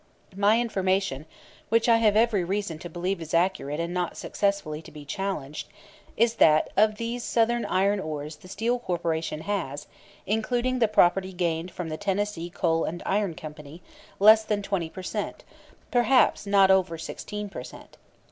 My 0.35 0.59
information, 0.59 1.27
which 1.69 1.87
I 1.87 1.97
have 1.97 2.15
every 2.15 2.43
reason 2.43 2.79
to 2.79 2.89
believe 2.89 3.21
is 3.21 3.35
accurate 3.35 3.79
and 3.79 3.93
not 3.93 4.17
successfully 4.17 4.81
to 4.81 4.91
be 4.91 5.05
challenged, 5.05 5.67
is 6.17 6.37
that, 6.37 6.71
of 6.75 6.95
these 6.95 7.23
Southern 7.23 7.65
iron 7.65 7.99
ores 7.99 8.37
the 8.37 8.47
Steel 8.47 8.79
Corporation 8.79 9.41
has, 9.41 9.85
including 10.25 10.79
the 10.79 10.87
property 10.87 11.33
gained 11.33 11.69
from 11.69 11.89
the 11.89 11.97
Tennessee 11.97 12.49
Coal 12.49 12.83
and 12.83 13.03
Iron 13.05 13.35
Company, 13.35 13.83
less 14.17 14.43
than 14.43 14.63
20 14.63 14.89
per 14.89 15.03
cent 15.03 15.43
perhaps 15.91 16.47
not 16.47 16.71
over 16.71 16.97
16 16.97 17.49
per 17.49 17.63
cent. 17.63 17.97